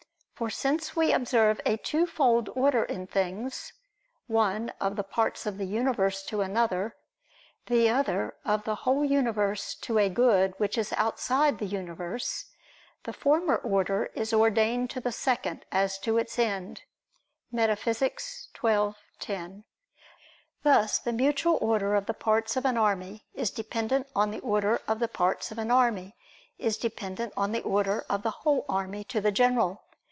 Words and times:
For 0.33 0.49
since 0.49 0.95
we 0.95 1.13
observe 1.13 1.61
a 1.67 1.77
twofold 1.77 2.49
order 2.55 2.83
in 2.83 3.05
things 3.05 3.73
one, 4.25 4.73
of 4.81 4.95
the 4.95 5.03
parts 5.03 5.45
of 5.45 5.59
the 5.59 5.67
universe 5.67 6.23
to 6.23 6.37
one 6.39 6.49
another, 6.49 6.95
the 7.67 7.87
other, 7.91 8.33
of 8.43 8.63
the 8.63 8.73
whole 8.73 9.05
universe 9.05 9.75
to 9.81 9.99
a 9.99 10.09
good 10.09 10.55
which 10.57 10.79
is 10.79 10.93
outside 10.93 11.59
the 11.59 11.67
universe; 11.67 12.45
the 13.03 13.13
former 13.13 13.55
order 13.57 14.07
is 14.15 14.33
ordained 14.33 14.89
to 14.89 14.99
the 14.99 15.11
second 15.11 15.63
as 15.71 15.99
to 15.99 16.17
its 16.17 16.39
end 16.39 16.81
(Metaph. 17.53 17.85
xii, 18.83 18.87
10). 19.19 19.63
Thus 20.63 20.97
the 20.97 21.13
mutual 21.13 21.57
order 21.61 21.93
of 21.93 22.07
the 22.07 22.15
parts 22.15 22.57
of 22.57 22.65
an 22.65 22.77
army 22.79 23.25
is 23.35 23.51
dependent 23.51 24.07
on 24.15 24.31
the 24.31 24.39
order 24.39 24.81
of 24.87 24.97
the 24.97 25.07
parts 25.07 25.51
of 25.51 25.59
an 25.59 25.69
army 25.69 26.15
is 26.57 26.79
dependent 26.79 27.31
on 27.37 27.51
the 27.51 27.61
order 27.61 28.03
of 28.09 28.23
the 28.23 28.31
whole 28.41 28.65
army 28.67 29.03
to 29.03 29.21
the 29.21 29.31
general. 29.31 29.83